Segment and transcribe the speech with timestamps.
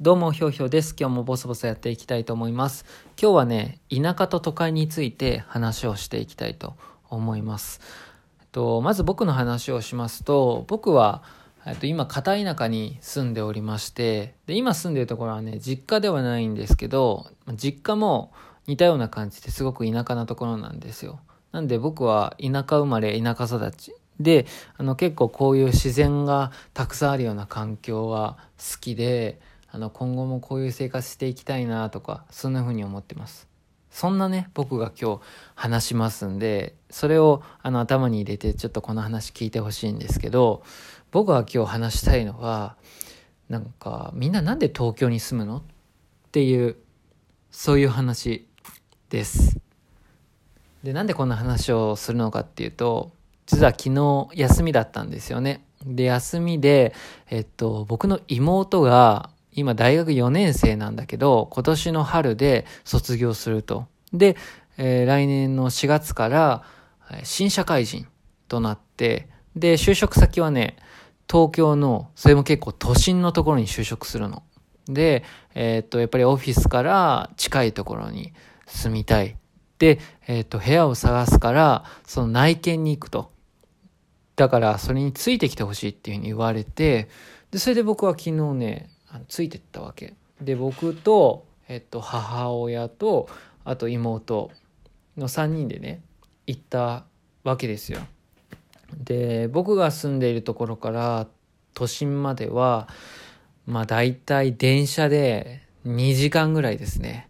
[0.00, 0.94] どうも、ひょうひょうです。
[0.96, 2.84] 今日もボソボソやっていきたいと思います。
[3.20, 6.76] 今日はね、田舎と都会について話をしていきたいと
[7.10, 7.80] 思います。
[8.40, 11.24] えっと、まず僕の話をしますと、僕は、
[11.66, 17.26] えっと、今、片田舎に住んでおりまして、で、今住んでるところはね、実家ではないんですけど、
[17.56, 18.30] 実家も
[18.68, 21.18] 似たような感じですごく田舎なところなんですよ。
[21.50, 23.96] なんで僕は田舎生まれ、田舎育ち。
[24.20, 29.40] で、あの結構こういう自然がたくさんあるような環境は好きで、
[29.70, 33.48] あの今後もこういう生活していきたいなとかそんな風に思ってます。
[33.90, 35.22] そんなね僕が今日
[35.54, 40.62] 話しますんでそれをあの頭に入れてちょっとこの話聞いてほしいんですけど
[41.10, 42.76] 僕が今日話したいのは
[43.48, 45.58] なんかみんななんで東京に住むの？
[45.58, 45.62] っ
[46.30, 46.76] ていう
[47.50, 48.46] そういう話
[49.08, 49.58] です。
[50.82, 53.10] でなんでこんな話をするのかっていうと
[53.46, 55.64] 実は昨日休みだったんですよね。
[55.84, 56.94] で休みで
[57.30, 63.86] えっと僕の妹が今大学4年生なんだけど、今年の春で卒業すると。
[64.12, 64.36] で、
[64.76, 66.62] えー、来年の4月から
[67.24, 68.06] 新社会人
[68.46, 70.76] となって、で、就職先はね、
[71.30, 74.42] 東京の、それも結構都心のところに就職するの。
[74.86, 75.24] で、
[75.54, 78.32] えー、っと、やっぱりオフィスから近いところに
[78.66, 79.36] 住みたい。
[79.78, 83.32] で、えー、っと、部屋を探すから、その内見に行くと。
[84.36, 87.08] だから、それについてきてほしいっていうふうに言われて、
[87.50, 90.14] で、それで僕は昨日ね、あのついてったわけ。
[90.40, 93.28] で僕と、えっと、母親と
[93.64, 94.50] あと妹
[95.16, 96.00] の3人でね
[96.46, 97.04] 行った
[97.44, 98.00] わけですよ。
[98.96, 101.26] で僕が住んでいるところから
[101.74, 102.88] 都心までは
[103.66, 107.28] まあ大体電車で2時間ぐらいですね。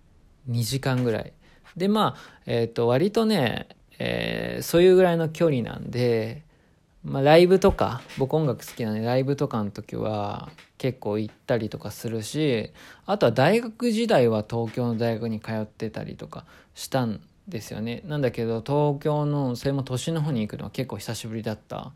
[0.49, 1.33] 2時間ぐらい。
[1.77, 3.69] でまあえっ、と割とね、
[3.99, 6.43] えー、そういうぐらいの距離なんで
[7.05, 12.71] まあ、ライブとか僕音楽好きなんでライブとかの時は結構行ったりとかするし
[13.07, 21.93] あとは大学時代は東京の大学に通ってたりとかしたんですよねなんだけど東京のそれも都心の方に行くのは結構久しぶりだった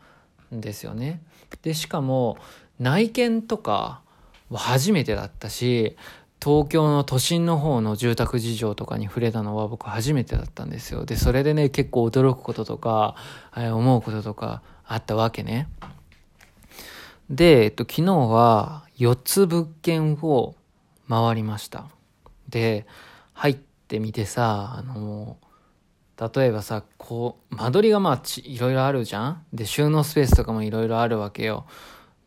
[0.55, 1.21] んですよね
[1.63, 2.39] でしかも
[2.79, 4.01] 内見とか
[4.51, 5.97] は初めてだったし
[6.43, 11.05] 東京の都心の方の住宅事情とかに触れたのは僕初めてだったんですよ。
[11.05, 13.15] で、それでね、結構驚くこととか、
[13.57, 14.61] え思うこととか
[14.93, 15.69] あったわけね。
[17.31, 20.55] で、えっと、昨日は4つ物件を
[21.09, 21.87] 回りました。
[22.51, 22.87] で、
[23.33, 23.55] 入っ
[23.89, 25.39] てみてさ、あの、
[26.35, 29.47] 例えばさ、こう、間取りがまあいろいろあるじゃん？
[29.55, 31.65] で、収納スペースとかもいろいろあるわけよ。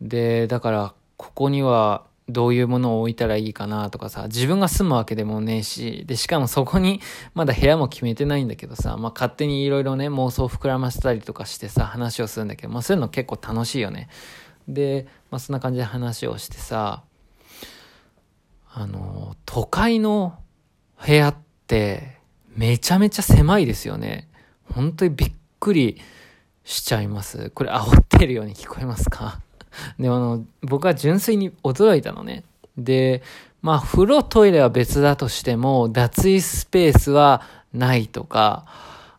[0.02, 7.00] で、だから、ここにはどういうものを置いたらいいかなとかさ、自分が住むわけでもねえし、で、しかも そこに
[7.36, 14.09] まだ部屋も決めてないんだけどさ、まあ勝手にいろいろね、妄想を膨らませたりとかしてさ、話をするんだけど、まあそういうの結構楽しいよね。
[14.68, 17.03] で、まあそんな感じで話をしてさ、
[18.74, 20.38] あの、都会の
[21.06, 21.35] 部屋っ
[21.68, 22.18] て
[22.56, 24.28] めちゃめちゃ狭いですよね。
[24.74, 26.02] 本当にびっくり
[26.64, 27.52] しちゃいます。
[27.52, 29.40] これ煽ってるように聞こえますか？
[30.00, 32.44] で、あの、僕は純粋に驚いたのね。
[32.78, 33.24] で、
[33.62, 37.42] まあ、風呂、トイレは別だとしても、脱衣スペースは
[37.74, 38.66] ないとか、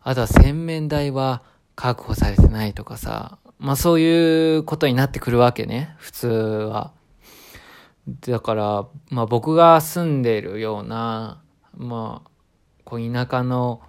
[0.03, 1.41] あとは洗面台は
[1.75, 6.91] 確保されてないとかさ、まあそういうことになってくるわけね、普通は。
[8.21, 11.41] だから、まあ僕が住んでいるような、
[11.75, 12.29] まあ、
[12.83, 13.81] こう田舎の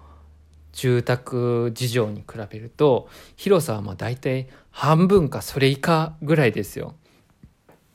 [0.73, 6.95] 住宅事情に比べると、広さはまあ大体半分かそれ以下ぐらいですよ。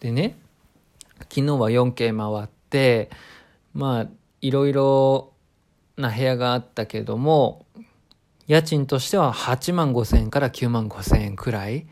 [0.00, 0.36] でね、
[1.20, 3.10] 昨日は 4K 回って、
[3.72, 4.06] まあ、
[4.40, 5.32] いろいろ
[5.96, 7.66] な部屋があったけども、
[8.46, 11.86] 家賃としては8万5千円から9万5千円くらい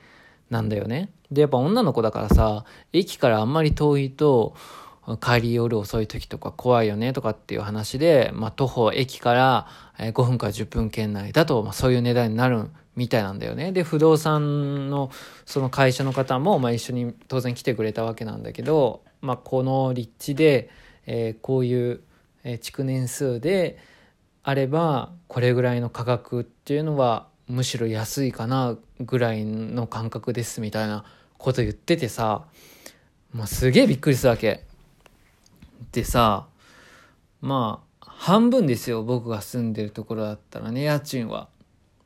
[0.51, 1.11] なんだよね。
[1.31, 4.55] で、やっぱ女の子だからさ、駅からあんまり遠いと、
[5.21, 9.67] 帰り夜遅い時とか怖いよねとかっていう話で、まあ、徒歩駅から
[9.99, 13.73] 5分から10分圏内だと、まあ、そういう値段になるみたいなんだよね。
[13.73, 15.11] で、不動産の
[15.45, 20.71] その会社の方も、まあ、一緒に当然来てくれたわけなんだけど、まあ、この立地で、
[21.07, 22.01] えー、こういう、
[22.61, 23.79] 築年数で
[24.43, 31.05] あれば、これぐらいの価格っていうのは、むしろ安いかなぐらいの感覚ですみたいな
[31.39, 32.47] こと言っててさ、
[33.33, 34.65] まあ、すげえびっくりするわけ。
[35.91, 36.47] でさ、
[37.41, 41.49] まあ、半分ですよ、僕が住んでるところだったらね、家賃は。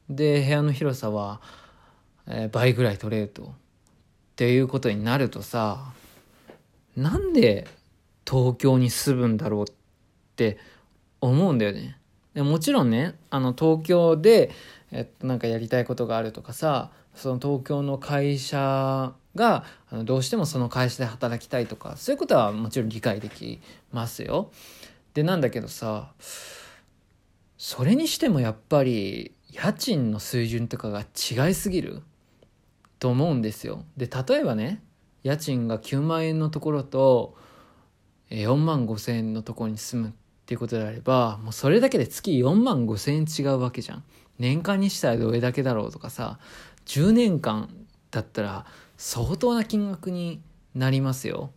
[0.08, 1.40] で、部屋の広さは、
[2.26, 3.42] えー、倍ぐらい取れると。
[3.42, 3.48] っ
[4.36, 5.92] ていうことになるとさ、
[6.96, 7.66] なんで
[8.28, 9.74] 東京に住むんだろうっ
[10.36, 10.58] て
[11.20, 11.98] 思うんだよね。
[12.34, 14.50] でもちろんね、あの東京で、
[14.92, 23.60] えっと、なんかやりたいことがあるとかさ、その東京の会社があのどうしてもその会社で働きたいとかそういうことはもちろん理解でき
[23.92, 24.50] ますよ。
[25.14, 26.12] でなんだけどさ
[27.56, 32.02] それにしてもやっぱり家賃の水準とかが違いすぎる？
[32.98, 33.84] と思うんですよ。
[33.96, 34.82] で例えばね
[35.22, 37.36] 家賃が9万円のところと
[38.30, 40.12] 4万5千円のところに住むっ
[40.46, 44.04] ていうことであればもうそれだけで月4万5千円違うわけじゃん。
[44.38, 46.38] 年間にしたらどれだけだろうとかさ
[46.84, 47.70] 10年間
[48.10, 48.66] だったら
[48.96, 50.40] 相当な金額に
[50.74, 51.50] なりますよ。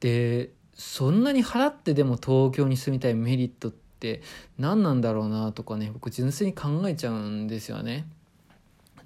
[0.00, 4.22] でそんなに払ってでも東京に住みたいメリットって
[4.58, 8.06] 何なんだろうなとかね僕純粋に考えちゃうんですよね。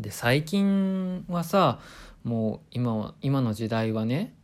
[0.01, 1.81] で最近はさ
[2.25, 4.35] もう今は今の時代はね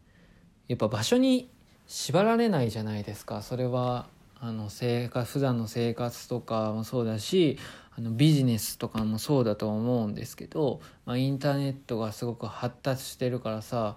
[0.68, 1.50] やっぱ場所に
[1.86, 4.06] 縛られないじゃないですかそれは
[4.40, 7.58] あの生活普段の生活とかもそうだし
[7.96, 13.96] あのビジネスとかもそうだと思うんですけど、まあ、インターネットがすごく発達してるからさ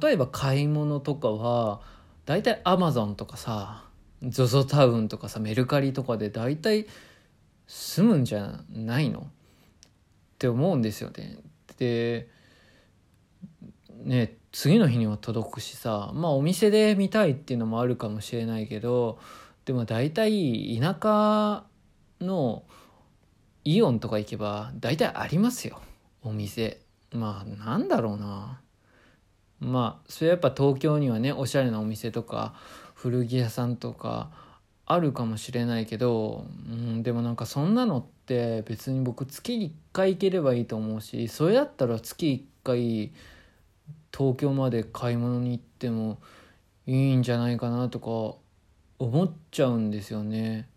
[0.00, 1.82] 例えば買い物とかは
[2.24, 3.84] 大体アマゾンとかさ
[4.22, 6.86] ZOZO タウンとかさメルカリとかで大体
[7.66, 9.20] 住むんじゃないの？
[9.20, 9.24] っ
[10.38, 11.36] て思うんですよね。
[11.76, 12.28] で
[14.04, 19.18] ね次の日には届くしさまあお店で見たいっていうのもあるかもしれないけど
[19.64, 21.64] でも大体田舎
[22.24, 22.62] の
[23.64, 25.80] イオンとか行けば大体ありますよ。
[26.22, 26.80] お店。
[27.12, 28.60] まあなんだろうな。
[29.60, 32.54] まあそれやっぱ東京にはねおしゃれなお店とか
[32.94, 34.30] 古着屋さんとか
[34.86, 43.12] あるかもしれないけど、うん、でもなんかそんなのって別に僕月1回行ければいいと思うしそれだったら月1回
[44.16, 46.18] 東京まで買い物に行っても
[46.86, 48.38] いいんじゃないかなとか
[48.98, 50.68] 思っちゃうんですよね。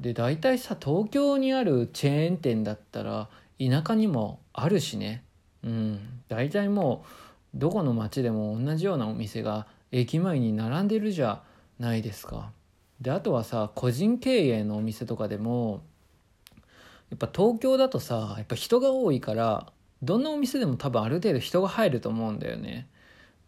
[0.00, 5.24] で大体さ東京にあるチェーン店だったら田舎にもあるしね
[5.62, 7.04] うん大体も
[7.54, 11.42] うどこの町でも同じようなお店が駅前に並んでるじゃ
[11.78, 12.50] ないですか。
[13.00, 15.82] であとはさ個人経営のお店とかでも
[17.10, 22.88] やっぱ東京だとさやっぱ人が多いからどんなお店でも多分ある程度人が入ると思うんだよね。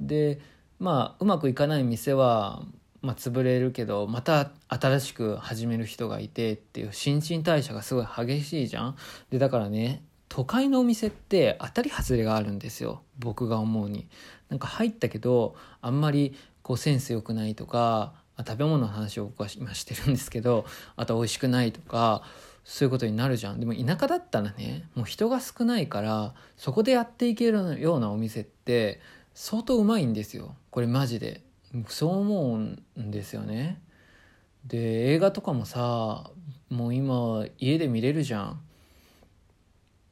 [0.01, 0.41] で
[0.79, 2.63] まあうまくいかない店は
[3.03, 8.97] まあ、潰れるけどまた新しく始める人がいてっていう新陳代謝がすごい激しいじゃん。
[9.31, 14.09] でだからね都会のお店って当たり外れがあるんですよ僕が思うに。
[14.49, 20.67] なんか入ったけどあんまりこうセンス良くないとか食べ物の話を僕は今してるんですけど
[20.97, 22.23] あと美味しくないとか
[22.65, 29.01] そういうことになるじゃんでも田舎だったらねもう人が少ないからそこでやっていけるようなお店って
[29.35, 31.43] 相当うまいんですよこれマジで
[31.89, 33.81] そう思うんですよね。
[34.65, 36.31] で映画とかもさ
[36.71, 38.61] もう今家で見れるじゃん。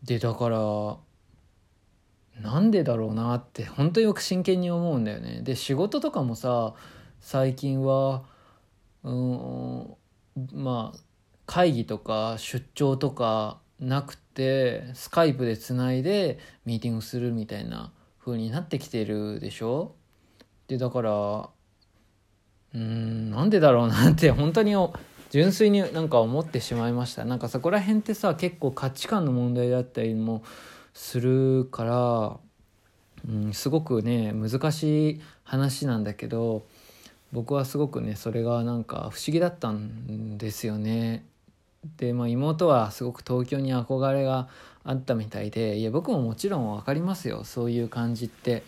[0.03, 0.97] でだから
[2.41, 5.41] なんでだろうなって本当によく真剣に思うんだよね。
[5.43, 6.75] で仕事とかもさ
[7.21, 8.25] 最近は
[9.03, 9.95] うん
[10.53, 10.99] まあ
[11.47, 19.95] 会議とか出張とかなくてスカイプでつないでミーティングするみたいな風になってきてるでしょ？
[20.69, 21.49] でだから
[22.75, 24.75] うんなんでだろうなって 本当に
[25.31, 30.43] 純粋になんか思ってしまいましたなんかそこら辺ってさ結構価値観の問題だったりも
[30.93, 32.39] するから、
[33.29, 36.65] うん、すごくね難しい話なんだけど
[37.33, 41.25] 僕はすごくねそれがなんか不思議だったんですよね。
[41.97, 44.49] で、まあ、妹はすごく東京に憧れが
[44.85, 48.63] あったみたいでいや僕ももちろん分かりますよそういう感じって、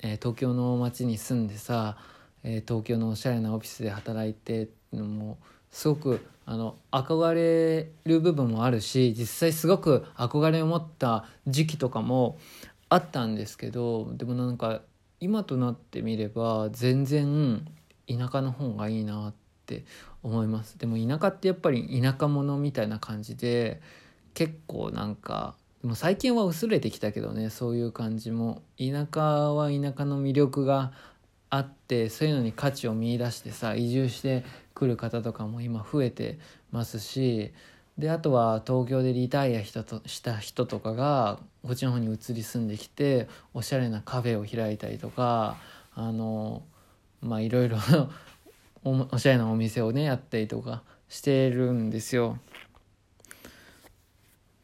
[0.00, 1.96] えー、東京の街に住んでさ
[2.44, 5.38] えー、東京のおしゃれなオフィスで働いてってのも
[5.70, 12.38] すごくあの憧れる部分もあるし実際すごく憧れを持った時期とかも
[12.90, 14.82] あったんですけどでもなんか
[15.20, 17.66] 今となってみれば全然
[18.06, 19.34] 田舎の方がいいなっ
[19.64, 19.84] て
[20.22, 20.78] 思います。
[20.78, 23.80] でも田舎ってやっぱり田舎者みたいな感じで
[24.34, 29.20] 結構なんかでも最近は薄れてきたけどねそういう感じも田舎
[29.52, 30.92] は田舎の魅力が
[31.50, 36.38] あってそういうのに価値を見いだしてさ移住してくる方とかも今増えて
[36.72, 37.52] ますし
[37.98, 45.58] であとは東京でリタイアしたとした人とかがこっちの方に移り住んできておしゃれなカフェを開いたりとか
[45.94, 46.62] あの
[47.20, 47.76] まあいろいろ
[48.84, 52.38] おしゃれなお店をねやったりとかしてるんですよ。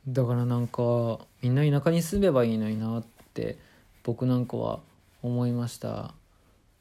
[0.09, 3.05] だからなんかみんな田舎に住めばいいのになっ
[3.35, 3.59] て
[4.03, 4.81] 僕なんかは
[5.23, 6.15] 思いました。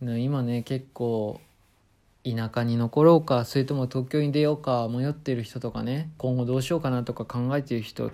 [0.01, 1.41] 今ね結構
[2.23, 8.11] 田舎に残ろうかそれとも東京に出ようか迷ってる人とかね今後どうしようかなとか考えてる人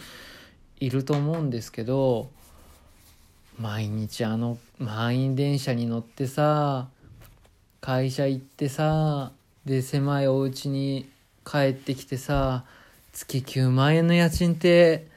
[0.79, 2.29] いると思うんですけど
[3.59, 6.87] 毎日あの満員電車に乗ってさ
[7.81, 9.31] 会社行ってさ
[9.65, 11.09] で狭いお家に
[11.45, 12.65] 帰ってきてさ
[13.15, 15.07] 月9万円の家賃って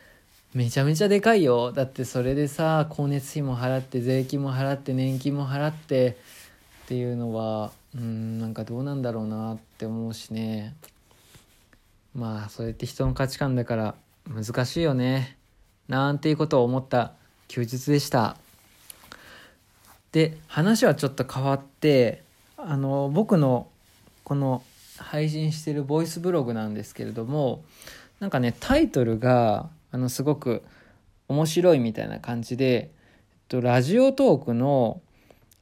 [0.54, 1.72] めちゃめちゃでかいよ。
[1.72, 6.16] だってそれでさ光熱費も払って税金も払って年金も払って
[6.84, 10.76] っていうのはうんなんかどうなんだろうなって思うしね。
[12.14, 13.94] まあそれって人の価値観だから
[14.28, 15.36] 難しいよね。
[15.88, 17.12] なんていうことを思った。
[17.48, 18.36] 休日でした。
[20.12, 22.22] で話はちょっと変わって
[22.56, 23.66] あの僕の
[24.22, 24.62] この
[25.02, 27.64] 配信してるボイスブログなんですけれども
[28.20, 30.62] なんかねタイトルがあのすごく
[31.28, 32.90] 面白いみたいな感じで、えっ
[33.48, 35.00] と、ラジオトークの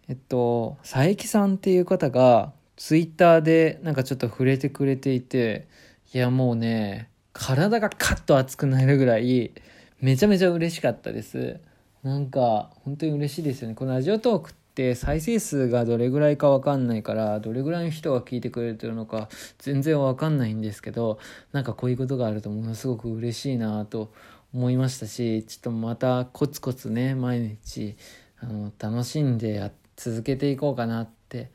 [0.08, 5.66] えっと佐伯さんっていう方がツイッターでなんかちょっと触れてくれていて
[6.12, 9.52] いやもうね体がカッと熱くなるぐらい
[10.00, 11.60] めちゃめちゃ嬉しかったです。
[12.02, 13.74] なんか本当に嬉しいですよね。
[13.74, 21.18] このラジオトークって再生数がどれぐらいか分かんないからどれぐらいの人が聞いてくれてるのか全然分かんないんですけど
[21.52, 24.12] なんかこういうことがあるとものすごく嬉しいなと
[24.52, 27.96] 思いましたしちょっとまたコツコツね毎日
[28.38, 31.50] あの楽しんでや続けていこうかなって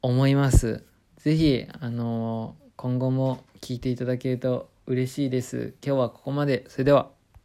[0.00, 0.84] 思います。
[1.16, 5.74] ぜひあの今後も聞いていただけると嬉しいです。
[5.84, 6.64] 今日はここまで。
[6.68, 7.21] それでは。